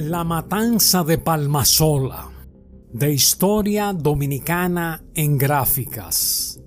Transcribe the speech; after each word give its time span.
La 0.00 0.22
matanza 0.22 1.02
de 1.02 1.18
Palmasola, 1.18 2.30
de 2.92 3.12
historia 3.12 3.92
dominicana 3.92 5.02
en 5.12 5.36
gráficas. 5.36 6.62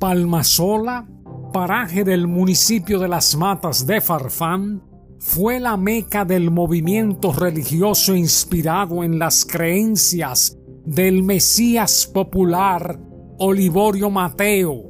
Palmasola, 0.00 1.06
paraje 1.52 2.02
del 2.02 2.26
municipio 2.26 2.98
de 2.98 3.06
Las 3.06 3.36
Matas 3.36 3.86
de 3.86 4.00
Farfán, 4.00 4.82
fue 5.20 5.60
la 5.60 5.76
meca 5.76 6.24
del 6.24 6.50
movimiento 6.50 7.32
religioso 7.32 8.16
inspirado 8.16 9.04
en 9.04 9.20
las 9.20 9.44
creencias 9.44 10.58
del 10.84 11.22
Mesías 11.22 12.10
popular 12.12 12.98
Olivorio 13.42 14.10
Mateo, 14.10 14.82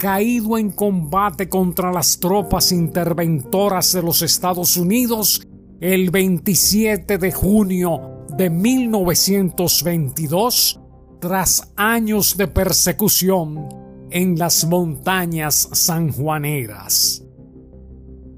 caído 0.00 0.58
en 0.58 0.72
combate 0.72 1.48
contra 1.48 1.92
las 1.92 2.18
tropas 2.18 2.72
interventoras 2.72 3.92
de 3.92 4.02
los 4.02 4.20
Estados 4.22 4.76
Unidos 4.76 5.46
el 5.80 6.10
27 6.10 7.18
de 7.18 7.30
junio 7.30 8.24
de 8.36 8.50
1922, 8.50 10.80
tras 11.20 11.72
años 11.76 12.36
de 12.36 12.48
persecución 12.48 13.68
en 14.10 14.36
las 14.36 14.66
montañas 14.66 15.68
sanjuaneras. 15.70 17.24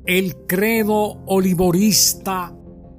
El 0.05 0.37
credo 0.47 1.25
olivorista 1.25 2.55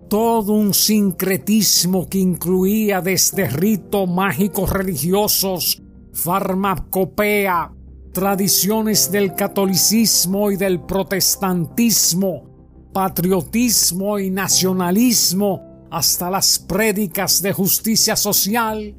todo 0.10 0.54
un 0.54 0.74
sincretismo 0.74 2.10
que 2.10 2.18
incluía 2.18 3.00
desde 3.00 3.48
ritos 3.48 4.10
mágicos 4.10 4.72
religiosos 4.72 5.84
farmacopea, 6.14 7.74
tradiciones 8.14 9.12
del 9.12 9.34
catolicismo 9.34 10.52
y 10.52 10.58
del 10.58 10.82
protestantismo, 10.82 12.90
patriotismo 12.94 14.20
y 14.20 14.30
nacionalismo, 14.30 15.88
hasta 15.90 16.30
las 16.30 16.60
prédicas 16.60 17.42
de 17.42 17.54
justicia 17.54 18.16
social, 18.16 18.96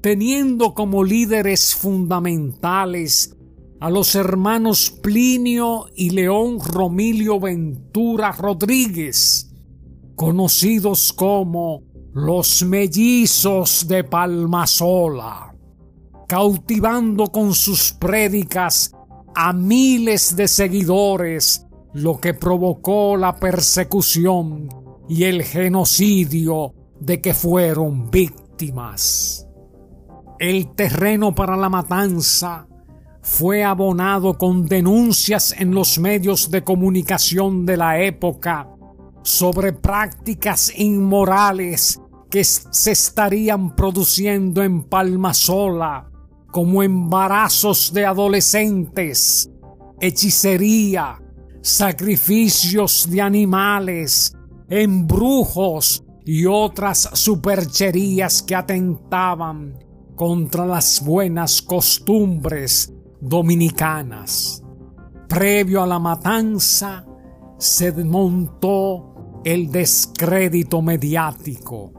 teniendo 0.00 0.72
como 0.72 1.04
líderes 1.04 1.74
fundamentales 1.74 3.36
a 3.80 3.90
los 3.90 4.14
hermanos 4.14 4.90
Plinio 5.02 5.86
y 5.94 6.10
León 6.10 6.58
Romilio 6.58 7.38
Ventura 7.38 8.32
Rodríguez, 8.32 9.52
conocidos 10.14 11.12
como 11.12 11.82
los 12.14 12.62
mellizos 12.64 13.86
de 13.86 14.04
Palmasola, 14.04 15.54
cautivando 16.26 17.26
con 17.26 17.52
sus 17.52 17.92
prédicas 17.92 18.92
a 19.34 19.52
miles 19.52 20.34
de 20.34 20.48
seguidores 20.48 21.65
lo 21.96 22.20
que 22.20 22.34
provocó 22.34 23.16
la 23.16 23.36
persecución 23.36 24.68
y 25.08 25.24
el 25.24 25.42
genocidio 25.42 26.74
de 27.00 27.22
que 27.22 27.32
fueron 27.32 28.10
víctimas. 28.10 29.48
El 30.38 30.74
terreno 30.74 31.34
para 31.34 31.56
la 31.56 31.70
matanza 31.70 32.68
fue 33.22 33.64
abonado 33.64 34.36
con 34.36 34.66
denuncias 34.66 35.54
en 35.58 35.74
los 35.74 35.98
medios 35.98 36.50
de 36.50 36.62
comunicación 36.62 37.64
de 37.64 37.78
la 37.78 37.98
época 37.98 38.68
sobre 39.22 39.72
prácticas 39.72 40.78
inmorales 40.78 41.98
que 42.30 42.44
se 42.44 42.92
estarían 42.92 43.74
produciendo 43.74 44.62
en 44.62 44.82
Palmasola, 44.82 46.10
como 46.50 46.82
embarazos 46.82 47.90
de 47.94 48.04
adolescentes, 48.04 49.50
hechicería, 49.98 51.22
sacrificios 51.66 53.10
de 53.10 53.20
animales, 53.20 54.32
embrujos 54.68 56.04
y 56.24 56.46
otras 56.46 57.10
supercherías 57.12 58.40
que 58.40 58.54
atentaban 58.54 59.76
contra 60.14 60.64
las 60.64 61.04
buenas 61.04 61.60
costumbres 61.60 62.92
dominicanas. 63.20 64.62
Previo 65.28 65.82
a 65.82 65.88
la 65.88 65.98
matanza 65.98 67.04
se 67.58 67.90
montó 68.04 69.40
el 69.44 69.68
descrédito 69.72 70.80
mediático, 70.82 71.92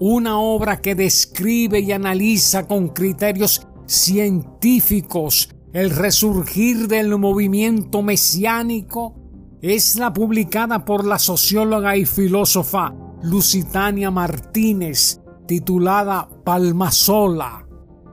una 0.00 0.40
obra 0.40 0.80
que 0.80 0.96
describe 0.96 1.78
y 1.78 1.92
analiza 1.92 2.66
con 2.66 2.88
criterios 2.88 3.68
científicos 3.86 5.48
el 5.72 5.90
resurgir 5.90 6.88
del 6.88 7.16
movimiento 7.18 8.02
mesiánico 8.02 9.14
es 9.60 9.96
la 9.96 10.12
publicada 10.12 10.84
por 10.84 11.04
la 11.04 11.18
socióloga 11.18 11.96
y 11.96 12.06
filósofa 12.06 12.94
Lusitania 13.22 14.10
Martínez 14.10 15.20
titulada 15.46 16.28
Palmasola, 16.44 17.66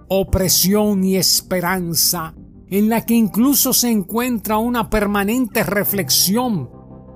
Opresión 0.07 1.03
y 1.03 1.17
Esperanza, 1.17 2.33
en 2.69 2.89
la 2.89 3.05
que 3.05 3.13
incluso 3.13 3.73
se 3.73 3.89
encuentra 3.89 4.57
una 4.57 4.89
permanente 4.89 5.63
reflexión 5.63 6.69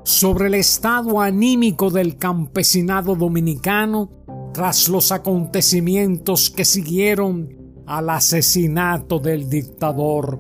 sobre 0.03 0.47
el 0.47 0.55
estado 0.55 1.21
anímico 1.21 1.89
del 1.89 2.17
campesinado 2.17 3.15
dominicano 3.15 4.09
tras 4.53 4.89
los 4.89 5.11
acontecimientos 5.11 6.49
que 6.49 6.65
siguieron 6.65 7.58
al 7.89 8.11
asesinato 8.11 9.17
del 9.17 9.49
dictador 9.49 10.39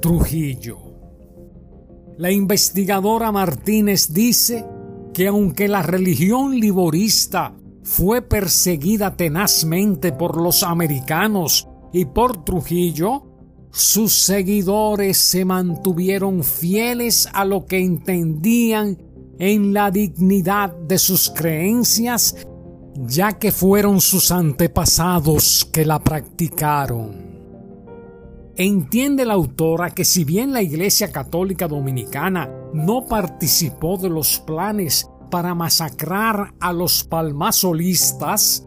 Trujillo. 0.00 0.78
La 2.16 2.32
investigadora 2.32 3.30
Martínez 3.30 4.14
dice 4.14 4.64
que 5.12 5.26
aunque 5.26 5.68
la 5.68 5.82
religión 5.82 6.58
liborista 6.58 7.54
fue 7.82 8.22
perseguida 8.22 9.14
tenazmente 9.14 10.12
por 10.12 10.40
los 10.40 10.62
americanos 10.62 11.68
y 11.92 12.06
por 12.06 12.42
Trujillo, 12.44 13.24
sus 13.70 14.14
seguidores 14.14 15.18
se 15.18 15.44
mantuvieron 15.44 16.42
fieles 16.42 17.28
a 17.34 17.44
lo 17.44 17.66
que 17.66 17.78
entendían 17.78 18.96
en 19.38 19.74
la 19.74 19.90
dignidad 19.90 20.74
de 20.74 20.96
sus 20.96 21.28
creencias, 21.28 22.46
ya 23.04 23.32
que 23.32 23.52
fueron 23.52 24.00
sus 24.00 24.30
antepasados 24.30 25.68
que 25.70 25.84
la 25.84 25.98
practicaron. 25.98 27.36
Entiende 28.56 29.26
la 29.26 29.34
autora 29.34 29.90
que 29.90 30.04
si 30.04 30.24
bien 30.24 30.52
la 30.52 30.62
Iglesia 30.62 31.12
Católica 31.12 31.68
Dominicana 31.68 32.50
no 32.72 33.04
participó 33.06 33.98
de 33.98 34.08
los 34.08 34.38
planes 34.40 35.10
para 35.30 35.54
masacrar 35.54 36.54
a 36.58 36.72
los 36.72 37.04
palmasolistas, 37.04 38.66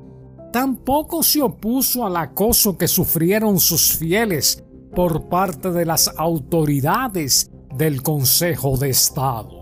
tampoco 0.53 1.23
se 1.23 1.41
opuso 1.41 2.05
al 2.05 2.17
acoso 2.17 2.77
que 2.77 2.87
sufrieron 2.87 3.59
sus 3.59 3.97
fieles 3.97 4.63
por 4.95 5.27
parte 5.27 5.71
de 5.71 5.85
las 5.85 6.13
autoridades 6.17 7.49
del 7.75 8.03
Consejo 8.03 8.77
de 8.77 8.89
Estado. 8.89 9.58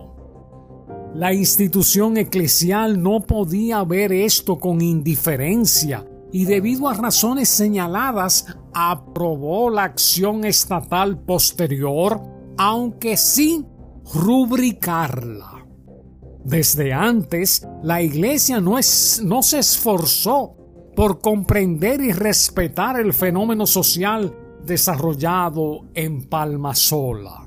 La 1.16 1.34
institución 1.34 2.18
eclesial 2.18 3.02
no 3.02 3.22
podía 3.22 3.84
ver 3.84 4.12
esto 4.12 4.60
con 4.60 4.82
indiferencia 4.82 6.06
y 6.32 6.46
debido 6.46 6.88
a 6.88 6.94
razones 6.94 7.50
señaladas 7.50 8.46
aprobó 8.74 9.70
la 9.70 9.84
acción 9.84 10.46
estatal 10.46 11.20
posterior, 11.20 12.22
aunque 12.58 13.18
sin 13.18 13.66
rubricarla. 14.14 15.66
Desde 16.44 16.94
antes, 16.94 17.68
la 17.84 18.02
Iglesia 18.02 18.62
no, 18.62 18.82
se 18.82 19.60
esforzó 19.60 20.56
por 20.96 21.20
comprender 21.20 22.02
y 22.02 22.12
respetar 22.12 23.00
el 23.00 23.14
fenómeno 23.14 23.66
social 23.66 24.34
desarrollado 24.66 25.86
en 25.94 26.28
Palmasola. 26.30 27.47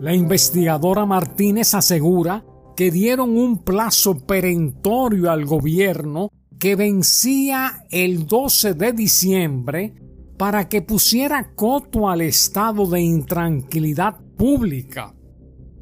La 0.00 0.14
investigadora 0.14 1.04
Martínez 1.04 1.74
asegura 1.74 2.42
que 2.74 2.90
dieron 2.90 3.36
un 3.36 3.62
plazo 3.62 4.18
perentorio 4.26 5.30
al 5.30 5.44
gobierno 5.44 6.30
que 6.58 6.74
vencía 6.74 7.84
el 7.90 8.26
12 8.26 8.72
de 8.72 8.94
diciembre 8.94 9.94
para 10.38 10.70
que 10.70 10.80
pusiera 10.80 11.52
coto 11.54 12.08
al 12.08 12.22
estado 12.22 12.86
de 12.86 13.02
intranquilidad 13.02 14.16
pública. 14.38 15.14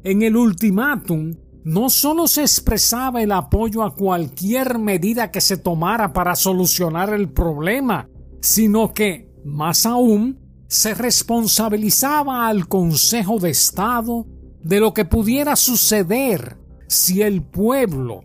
En 0.03 0.21
el 0.21 0.35
ultimátum 0.35 1.35
no 1.63 1.89
solo 1.89 2.27
se 2.27 2.41
expresaba 2.41 3.21
el 3.21 3.31
apoyo 3.31 3.83
a 3.83 3.95
cualquier 3.95 4.79
medida 4.79 5.31
que 5.31 5.39
se 5.39 5.55
tomara 5.55 6.11
para 6.11 6.35
solucionar 6.35 7.13
el 7.13 7.29
problema, 7.29 8.09
sino 8.41 8.93
que, 8.93 9.29
más 9.45 9.85
aún, 9.85 10.48
se 10.69 10.93
responsabilizaba 10.93 12.47
al 12.47 12.67
Consejo 12.67 13.39
de 13.39 13.49
Estado 13.49 14.27
de 14.61 14.79
lo 14.79 14.93
que 14.93 15.03
pudiera 15.03 15.55
suceder 15.55 16.57
si 16.87 17.23
el 17.23 17.41
pueblo 17.41 18.21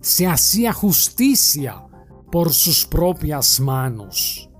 se 0.00 0.26
hacía 0.26 0.74
justicia 0.74 1.82
por 2.30 2.52
sus 2.52 2.84
propias 2.84 3.58
manos. 3.58 4.50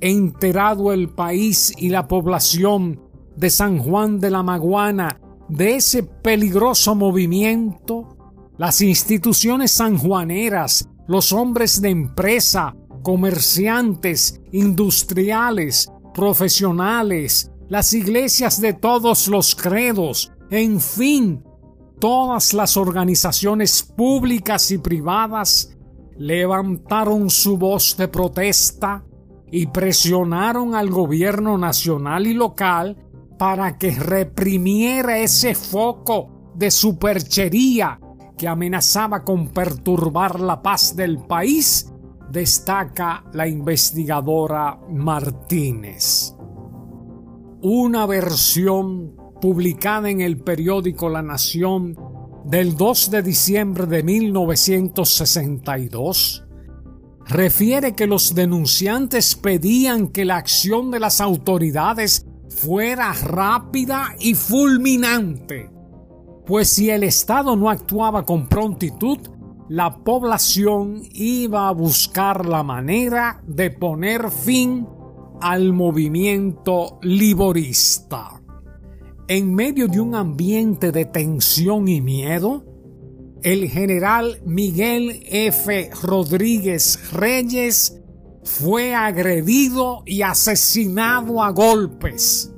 Enterado 0.00 0.92
el 0.92 1.08
país 1.08 1.72
y 1.76 1.88
la 1.88 2.06
población 2.06 3.02
de 3.36 3.50
San 3.50 3.78
Juan 3.78 4.20
de 4.20 4.30
la 4.30 4.44
Maguana 4.44 5.20
de 5.48 5.74
ese 5.76 6.04
peligroso 6.04 6.94
movimiento, 6.94 8.16
las 8.56 8.80
instituciones 8.82 9.72
sanjuaneras, 9.72 10.88
los 11.08 11.32
hombres 11.32 11.80
de 11.82 11.90
empresa, 11.90 12.76
comerciantes, 13.02 14.40
industriales, 14.52 15.90
profesionales, 16.14 17.50
las 17.68 17.92
iglesias 17.92 18.60
de 18.60 18.72
todos 18.72 19.28
los 19.28 19.54
credos, 19.54 20.32
en 20.50 20.80
fin, 20.80 21.44
todas 21.98 22.54
las 22.54 22.76
organizaciones 22.76 23.82
públicas 23.82 24.70
y 24.70 24.78
privadas 24.78 25.76
levantaron 26.16 27.28
su 27.28 27.58
voz 27.58 27.96
de 27.96 28.08
protesta 28.08 29.04
y 29.50 29.66
presionaron 29.66 30.74
al 30.74 30.90
gobierno 30.90 31.58
nacional 31.58 32.26
y 32.26 32.34
local 32.34 32.96
para 33.38 33.78
que 33.78 33.90
reprimiera 33.92 35.18
ese 35.18 35.54
foco 35.54 36.52
de 36.54 36.70
superchería 36.70 38.00
que 38.36 38.48
amenazaba 38.48 39.24
con 39.24 39.48
perturbar 39.48 40.40
la 40.40 40.62
paz 40.62 40.96
del 40.96 41.18
país, 41.18 41.92
destaca 42.34 43.24
la 43.32 43.48
investigadora 43.48 44.78
Martínez. 44.90 46.34
Una 47.62 48.04
versión 48.06 49.14
publicada 49.40 50.10
en 50.10 50.20
el 50.20 50.38
periódico 50.38 51.08
La 51.08 51.22
Nación 51.22 51.96
del 52.44 52.76
2 52.76 53.12
de 53.12 53.22
diciembre 53.22 53.86
de 53.86 54.02
1962 54.02 56.44
refiere 57.26 57.94
que 57.94 58.08
los 58.08 58.34
denunciantes 58.34 59.36
pedían 59.36 60.08
que 60.08 60.24
la 60.24 60.36
acción 60.36 60.90
de 60.90 60.98
las 60.98 61.20
autoridades 61.20 62.26
fuera 62.48 63.12
rápida 63.12 64.16
y 64.18 64.34
fulminante, 64.34 65.70
pues 66.44 66.68
si 66.68 66.90
el 66.90 67.04
Estado 67.04 67.54
no 67.54 67.70
actuaba 67.70 68.26
con 68.26 68.48
prontitud, 68.48 69.20
la 69.68 69.96
población 70.04 71.02
iba 71.12 71.68
a 71.68 71.72
buscar 71.72 72.46
la 72.46 72.62
manera 72.62 73.42
de 73.46 73.70
poner 73.70 74.30
fin 74.30 74.86
al 75.40 75.72
movimiento 75.72 76.98
liborista. 77.02 78.40
En 79.26 79.54
medio 79.54 79.88
de 79.88 80.00
un 80.00 80.14
ambiente 80.14 80.92
de 80.92 81.06
tensión 81.06 81.88
y 81.88 82.02
miedo, 82.02 82.64
el 83.42 83.68
general 83.68 84.40
Miguel 84.44 85.22
F. 85.26 85.90
Rodríguez 86.02 87.10
Reyes 87.12 88.00
fue 88.42 88.94
agredido 88.94 90.02
y 90.04 90.22
asesinado 90.22 91.42
a 91.42 91.50
golpes, 91.50 92.52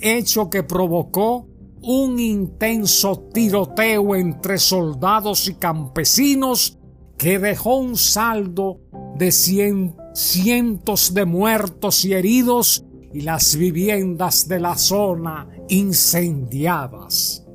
hecho 0.00 0.50
que 0.50 0.62
provocó 0.62 1.48
un 1.88 2.18
intenso 2.18 3.28
tiroteo 3.32 4.16
entre 4.16 4.58
soldados 4.58 5.48
y 5.48 5.54
campesinos 5.54 6.80
que 7.16 7.38
dejó 7.38 7.76
un 7.76 7.96
saldo 7.96 8.80
de 9.16 9.30
cientos 9.30 11.14
de 11.14 11.24
muertos 11.24 12.04
y 12.04 12.12
heridos 12.12 12.84
y 13.14 13.20
las 13.20 13.54
viviendas 13.54 14.48
de 14.48 14.58
la 14.58 14.76
zona 14.76 15.48
incendiadas. 15.68 17.46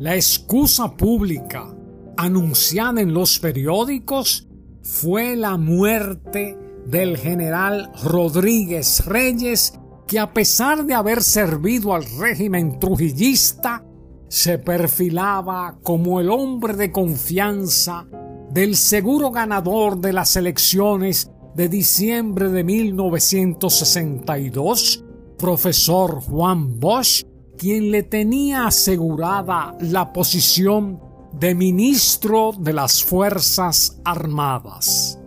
La 0.00 0.16
excusa 0.16 0.96
pública 0.96 1.72
anunciada 2.16 3.00
en 3.00 3.14
los 3.14 3.38
periódicos 3.38 4.48
fue 4.82 5.36
la 5.36 5.56
muerte 5.56 6.58
del 6.84 7.16
general 7.16 7.92
Rodríguez 8.02 9.06
Reyes, 9.06 9.72
que 10.06 10.18
a 10.18 10.32
pesar 10.32 10.84
de 10.84 10.94
haber 10.94 11.22
servido 11.22 11.94
al 11.94 12.04
régimen 12.18 12.78
trujillista, 12.78 13.84
se 14.28 14.58
perfilaba 14.58 15.78
como 15.82 16.20
el 16.20 16.30
hombre 16.30 16.74
de 16.74 16.90
confianza 16.90 18.06
del 18.50 18.76
seguro 18.76 19.30
ganador 19.30 19.98
de 19.98 20.12
las 20.12 20.36
elecciones 20.36 21.30
de 21.54 21.68
diciembre 21.68 22.50
de 22.50 22.64
1962, 22.64 25.04
profesor 25.38 26.20
Juan 26.20 26.80
Bosch, 26.80 27.24
quien 27.56 27.90
le 27.90 28.02
tenía 28.02 28.66
asegurada 28.66 29.76
la 29.80 30.12
posición 30.12 31.00
de 31.32 31.54
ministro 31.54 32.52
de 32.58 32.72
las 32.72 33.04
Fuerzas 33.04 34.00
Armadas. 34.04 35.20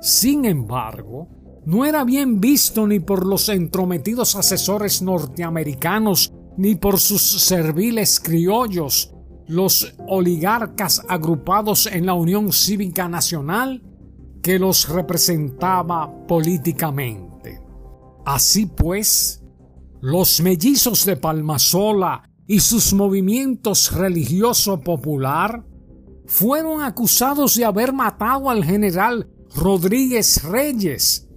Sin 0.00 0.44
embargo, 0.44 1.28
no 1.64 1.84
era 1.84 2.04
bien 2.04 2.40
visto 2.40 2.86
ni 2.86 3.00
por 3.00 3.26
los 3.26 3.48
entrometidos 3.48 4.34
asesores 4.34 5.02
norteamericanos 5.02 6.32
ni 6.56 6.74
por 6.74 6.98
sus 6.98 7.22
serviles 7.22 8.20
criollos, 8.20 9.14
los 9.46 9.94
oligarcas 10.08 11.02
agrupados 11.08 11.86
en 11.86 12.06
la 12.06 12.14
Unión 12.14 12.52
Cívica 12.52 13.08
Nacional, 13.08 13.82
que 14.42 14.58
los 14.58 14.88
representaba 14.88 16.26
políticamente. 16.26 17.60
Así 18.24 18.66
pues, 18.66 19.42
los 20.00 20.40
mellizos 20.40 21.06
de 21.06 21.16
Palmasola 21.16 22.28
y 22.46 22.60
sus 22.60 22.92
movimientos 22.92 23.92
religioso 23.92 24.80
popular 24.80 25.64
fueron 26.26 26.82
acusados 26.82 27.54
de 27.54 27.64
haber 27.64 27.92
matado 27.92 28.50
al 28.50 28.64
general 28.64 29.28
Rodríguez 29.54 30.42
Reyes, 30.44 31.28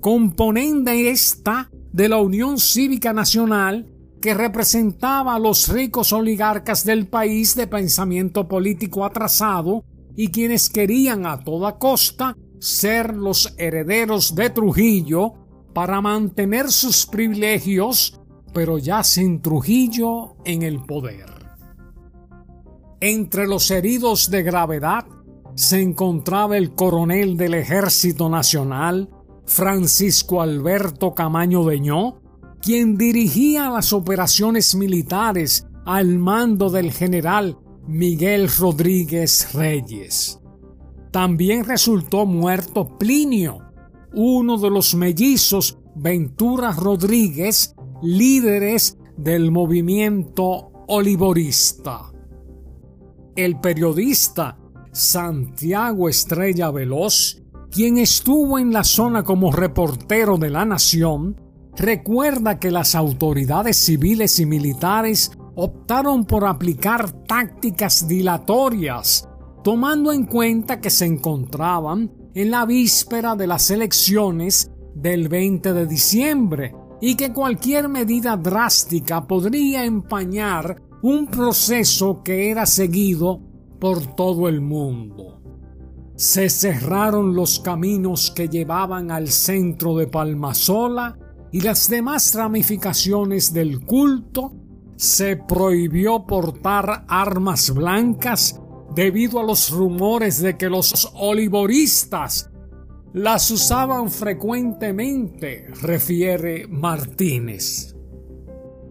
componente 0.00 1.10
esta 1.10 1.70
de 1.92 2.08
la 2.08 2.18
Unión 2.18 2.58
Cívica 2.58 3.12
Nacional 3.12 3.86
que 4.20 4.34
representaba 4.34 5.34
a 5.34 5.38
los 5.38 5.68
ricos 5.68 6.12
oligarcas 6.12 6.84
del 6.84 7.06
país 7.06 7.54
de 7.54 7.66
pensamiento 7.66 8.48
político 8.48 9.04
atrasado 9.04 9.84
y 10.14 10.28
quienes 10.28 10.68
querían 10.68 11.26
a 11.26 11.42
toda 11.42 11.78
costa 11.78 12.36
ser 12.58 13.16
los 13.16 13.54
herederos 13.56 14.34
de 14.34 14.50
Trujillo 14.50 15.32
para 15.72 16.00
mantener 16.00 16.70
sus 16.70 17.06
privilegios, 17.06 18.20
pero 18.52 18.76
ya 18.76 19.02
sin 19.02 19.40
Trujillo 19.40 20.36
en 20.44 20.62
el 20.62 20.80
poder. 20.84 21.26
Entre 23.00 23.46
los 23.46 23.70
heridos 23.70 24.30
de 24.30 24.42
gravedad 24.42 25.06
se 25.54 25.80
encontraba 25.80 26.58
el 26.58 26.74
coronel 26.74 27.38
del 27.38 27.54
Ejército 27.54 28.28
Nacional, 28.28 29.08
Francisco 29.50 30.40
Alberto 30.40 31.12
Camaño 31.12 31.64
Deñó, 31.64 32.22
quien 32.62 32.96
dirigía 32.96 33.68
las 33.68 33.92
operaciones 33.92 34.76
militares 34.76 35.66
al 35.84 36.18
mando 36.20 36.70
del 36.70 36.92
general 36.92 37.58
Miguel 37.84 38.48
Rodríguez 38.48 39.52
Reyes. 39.52 40.40
También 41.10 41.64
resultó 41.64 42.26
muerto 42.26 42.96
Plinio, 42.96 43.58
uno 44.14 44.56
de 44.56 44.70
los 44.70 44.94
mellizos 44.94 45.76
Ventura 45.96 46.70
Rodríguez, 46.70 47.74
líderes 48.02 48.98
del 49.16 49.50
movimiento 49.50 50.70
olivorista. 50.86 52.12
El 53.34 53.58
periodista 53.58 54.56
Santiago 54.92 56.08
Estrella 56.08 56.70
Veloz, 56.70 57.39
quien 57.70 57.98
estuvo 57.98 58.58
en 58.58 58.72
la 58.72 58.84
zona 58.84 59.22
como 59.22 59.52
reportero 59.52 60.36
de 60.36 60.50
la 60.50 60.64
Nación, 60.64 61.40
recuerda 61.76 62.58
que 62.58 62.70
las 62.70 62.94
autoridades 62.94 63.76
civiles 63.76 64.40
y 64.40 64.46
militares 64.46 65.30
optaron 65.54 66.24
por 66.24 66.46
aplicar 66.46 67.12
tácticas 67.26 68.08
dilatorias, 68.08 69.28
tomando 69.62 70.12
en 70.12 70.26
cuenta 70.26 70.80
que 70.80 70.90
se 70.90 71.06
encontraban 71.06 72.10
en 72.34 72.50
la 72.50 72.64
víspera 72.66 73.36
de 73.36 73.46
las 73.46 73.70
elecciones 73.70 74.70
del 74.94 75.28
20 75.28 75.72
de 75.72 75.86
diciembre 75.86 76.74
y 77.00 77.14
que 77.14 77.32
cualquier 77.32 77.88
medida 77.88 78.36
drástica 78.36 79.26
podría 79.26 79.84
empañar 79.84 80.82
un 81.02 81.26
proceso 81.28 82.22
que 82.22 82.50
era 82.50 82.66
seguido 82.66 83.40
por 83.78 84.14
todo 84.14 84.48
el 84.48 84.60
mundo. 84.60 85.40
Se 86.20 86.50
cerraron 86.50 87.34
los 87.34 87.60
caminos 87.60 88.30
que 88.30 88.46
llevaban 88.46 89.10
al 89.10 89.28
centro 89.28 89.96
de 89.96 90.06
Palmasola 90.06 91.16
y 91.50 91.62
las 91.62 91.88
demás 91.88 92.34
ramificaciones 92.34 93.54
del 93.54 93.80
culto, 93.86 94.52
se 94.96 95.38
prohibió 95.38 96.26
portar 96.26 97.06
armas 97.08 97.72
blancas 97.72 98.60
debido 98.94 99.40
a 99.40 99.44
los 99.44 99.70
rumores 99.70 100.42
de 100.42 100.58
que 100.58 100.68
los 100.68 101.10
olivoristas 101.14 102.50
las 103.14 103.50
usaban 103.50 104.10
frecuentemente, 104.10 105.68
refiere 105.80 106.66
Martínez. 106.68 107.96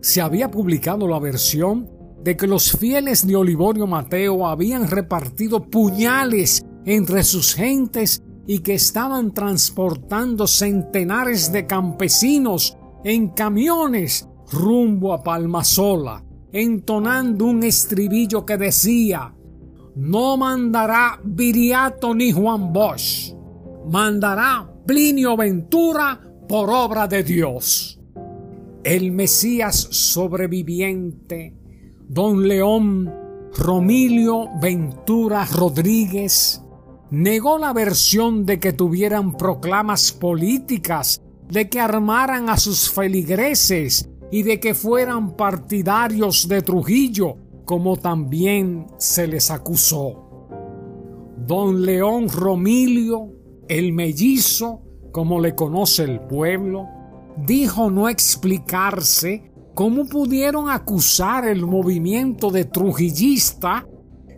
Se 0.01 0.19
había 0.19 0.49
publicado 0.49 1.07
la 1.07 1.19
versión 1.19 1.91
de 2.23 2.35
que 2.35 2.47
los 2.47 2.71
fieles 2.71 3.27
de 3.27 3.35
Olivorio 3.35 3.85
Mateo 3.85 4.47
habían 4.47 4.87
repartido 4.87 5.69
puñales 5.69 6.65
entre 6.89 7.23
sus 7.23 7.53
gentes 7.53 8.23
y 8.47 8.59
que 8.59 8.73
estaban 8.73 9.31
transportando 9.31 10.47
centenares 10.47 11.51
de 11.51 11.67
campesinos 11.67 12.75
en 13.03 13.27
camiones 13.27 14.27
rumbo 14.51 15.13
a 15.13 15.21
Palmasola, 15.21 16.25
entonando 16.51 17.45
un 17.45 17.61
estribillo 17.61 18.43
que 18.43 18.57
decía 18.57 19.35
No 19.97 20.35
mandará 20.35 21.19
Viriato 21.23 22.15
ni 22.15 22.31
Juan 22.31 22.73
Bosch, 22.73 23.35
mandará 23.87 24.67
Plinio 24.87 25.37
Ventura 25.37 26.19
por 26.47 26.71
obra 26.71 27.07
de 27.07 27.21
Dios. 27.21 28.01
El 28.83 29.11
Mesías 29.11 29.75
sobreviviente, 29.91 31.55
don 32.07 32.47
León 32.47 33.13
Romilio 33.55 34.47
Ventura 34.59 35.45
Rodríguez, 35.45 36.63
negó 37.11 37.57
la 37.57 37.73
versión 37.73 38.45
de 38.45 38.59
que 38.59 38.73
tuvieran 38.73 39.35
proclamas 39.35 40.11
políticas, 40.11 41.21
de 41.49 41.69
que 41.69 41.79
armaran 41.79 42.49
a 42.49 42.57
sus 42.57 42.91
feligreses 42.91 44.09
y 44.31 44.43
de 44.43 44.59
que 44.59 44.73
fueran 44.73 45.35
partidarios 45.35 46.47
de 46.47 46.61
Trujillo, 46.61 47.35
como 47.65 47.97
también 47.97 48.87
se 48.97 49.27
les 49.27 49.49
acusó. 49.49 50.25
Don 51.37 51.83
León 51.83 52.29
Romilio, 52.29 53.33
el 53.67 53.93
mellizo, 53.93 54.81
como 55.11 55.39
le 55.39 55.55
conoce 55.55 56.03
el 56.03 56.19
pueblo, 56.21 56.87
dijo 57.37 57.89
no 57.89 58.09
explicarse 58.09 59.51
cómo 59.73 60.05
pudieron 60.05 60.69
acusar 60.69 61.47
el 61.47 61.65
movimiento 61.65 62.51
de 62.51 62.65
trujillista 62.65 63.87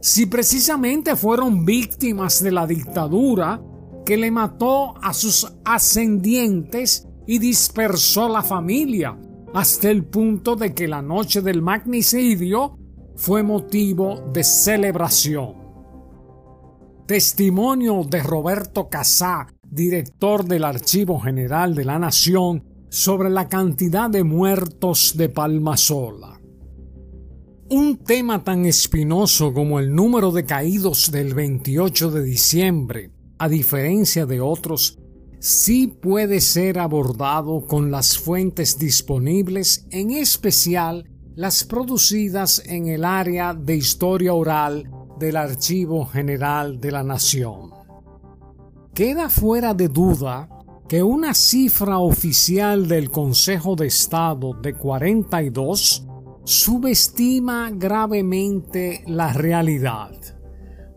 si 0.02 0.26
precisamente 0.26 1.16
fueron 1.16 1.64
víctimas 1.64 2.44
de 2.44 2.52
la 2.52 2.66
dictadura 2.66 3.62
que 4.04 4.18
le 4.18 4.32
mató 4.32 4.96
a 5.02 5.14
sus 5.14 5.48
ascendientes 5.64 7.08
y 7.28 7.38
dispersó 7.38 8.28
la 8.28 8.42
familia, 8.42 9.18
hasta 9.54 9.92
el 9.92 10.04
punto 10.06 10.56
de 10.56 10.74
que 10.74 10.88
la 10.88 11.02
noche 11.02 11.42
del 11.42 11.62
magnicidio 11.62 12.78
fue 13.16 13.44
motivo 13.44 14.30
de 14.34 14.44
celebración. 14.44 15.56
Testimonio 17.06 18.04
de 18.04 18.24
Roberto 18.24 18.90
Casá, 18.90 19.48
director 19.70 20.46
del 20.46 20.64
Archivo 20.64 21.20
General 21.20 21.76
de 21.76 21.86
la 21.86 22.00
Nación, 22.00 22.64
sobre 22.90 23.30
la 23.30 23.48
cantidad 23.48 24.10
de 24.10 24.24
muertos 24.24 25.14
de 25.16 25.30
Palmasola. 25.30 26.41
Un 27.74 28.00
tema 28.00 28.44
tan 28.44 28.66
espinoso 28.66 29.54
como 29.54 29.80
el 29.80 29.96
número 29.96 30.32
de 30.32 30.44
caídos 30.44 31.10
del 31.10 31.34
28 31.34 32.12
de 32.12 32.22
diciembre, 32.22 33.12
a 33.40 33.48
diferencia 33.48 34.26
de 34.26 34.42
otros, 34.42 35.00
sí 35.40 35.88
puede 35.88 36.42
ser 36.42 36.80
abordado 36.80 37.66
con 37.66 37.90
las 37.90 38.18
fuentes 38.18 38.78
disponibles, 38.78 39.88
en 39.90 40.12
especial 40.12 41.10
las 41.36 41.64
producidas 41.64 42.62
en 42.66 42.88
el 42.88 43.06
área 43.06 43.54
de 43.54 43.78
historia 43.78 44.34
oral 44.34 44.92
del 45.18 45.38
Archivo 45.38 46.06
General 46.06 46.78
de 46.78 46.92
la 46.92 47.04
Nación. 47.04 47.72
Queda 48.94 49.30
fuera 49.30 49.74
de 49.74 49.88
duda 49.88 50.50
que 50.90 51.02
una 51.02 51.34
cifra 51.34 52.00
oficial 52.00 52.90
del 52.90 53.10
Consejo 53.10 53.78
de 53.78 53.88
Estado 53.88 54.56
de 54.62 54.74
42 54.74 56.06
subestima 56.44 57.72
gravemente 57.72 59.04
la 59.08 59.32
realidad, 59.34 60.12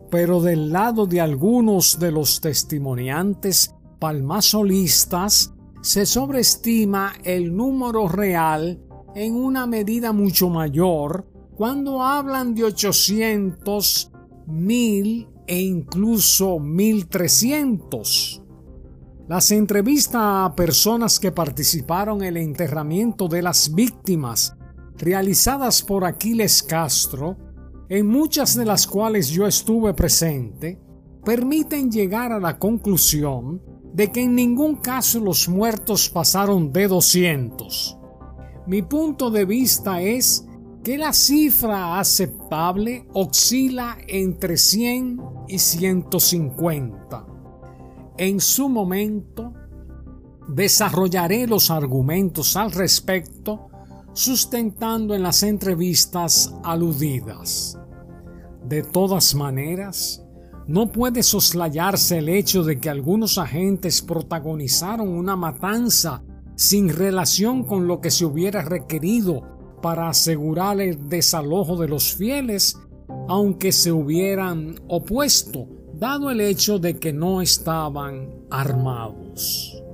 pero 0.09 0.41
del 0.41 0.71
lado 0.71 1.05
de 1.05 1.21
algunos 1.21 1.99
de 1.99 2.11
los 2.11 2.41
testimoniantes 2.41 3.73
palmasolistas 3.99 5.53
se 5.81 6.05
sobreestima 6.05 7.13
el 7.23 7.55
número 7.55 8.07
real 8.07 8.81
en 9.13 9.35
una 9.35 9.67
medida 9.67 10.11
mucho 10.11 10.49
mayor 10.49 11.27
cuando 11.55 12.01
hablan 12.01 12.55
de 12.55 12.65
800, 12.65 14.11
1000 14.47 15.29
e 15.47 15.61
incluso 15.61 16.59
1300. 16.59 18.41
Las 19.27 19.51
entrevistas 19.51 20.21
a 20.21 20.53
personas 20.55 21.19
que 21.19 21.31
participaron 21.31 22.21
en 22.21 22.29
el 22.29 22.37
enterramiento 22.37 23.27
de 23.27 23.41
las 23.41 23.73
víctimas 23.73 24.55
realizadas 24.97 25.81
por 25.81 26.05
Aquiles 26.05 26.63
Castro, 26.63 27.37
en 27.89 28.07
muchas 28.07 28.55
de 28.55 28.65
las 28.65 28.87
cuales 28.87 29.29
yo 29.29 29.45
estuve 29.45 29.93
presente, 29.93 30.79
permiten 31.23 31.91
llegar 31.91 32.31
a 32.31 32.39
la 32.39 32.57
conclusión 32.57 33.61
de 33.93 34.11
que 34.11 34.23
en 34.23 34.35
ningún 34.35 34.75
caso 34.77 35.19
los 35.19 35.47
muertos 35.47 36.09
pasaron 36.09 36.71
de 36.71 36.87
200. 36.87 37.97
Mi 38.67 38.81
punto 38.81 39.31
de 39.31 39.45
vista 39.45 40.01
es 40.01 40.45
que 40.83 40.97
la 40.97 41.13
cifra 41.13 41.99
aceptable 41.99 43.07
oscila 43.13 43.97
entre 44.07 44.57
100 44.57 45.21
y 45.47 45.59
150. 45.59 47.25
En 48.17 48.39
su 48.39 48.69
momento, 48.69 49.53
desarrollaré 50.47 51.47
los 51.47 51.71
argumentos 51.71 52.55
al 52.55 52.71
respecto 52.71 53.69
sustentando 54.15 55.13
en 55.13 55.23
las 55.23 55.43
entrevistas 55.43 56.55
aludidas. 56.63 57.77
De 58.63 58.81
todas 58.81 59.35
maneras, 59.35 60.23
no 60.67 60.89
puede 60.91 61.21
soslayarse 61.21 62.19
el 62.19 62.29
hecho 62.29 62.63
de 62.63 62.79
que 62.79 62.89
algunos 62.89 63.37
agentes 63.37 64.01
protagonizaron 64.01 65.09
una 65.09 65.35
matanza 65.35 66.23
sin 66.55 66.87
relación 66.89 67.65
con 67.65 67.87
lo 67.87 67.99
que 67.99 68.09
se 68.09 68.25
hubiera 68.25 68.61
requerido 68.61 69.43
para 69.81 70.07
asegurar 70.07 70.79
el 70.79 71.09
desalojo 71.09 71.75
de 71.75 71.89
los 71.89 72.15
fieles, 72.15 72.79
aunque 73.27 73.73
se 73.73 73.91
hubieran 73.91 74.75
opuesto, 74.87 75.67
dado 75.93 76.31
el 76.31 76.39
hecho 76.39 76.79
de 76.79 76.97
que 76.97 77.11
no 77.11 77.41
estaban 77.41 78.33
armados. 78.49 79.84